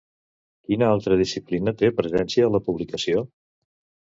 [0.69, 3.25] Quina altra disciplina té presència a la publicació?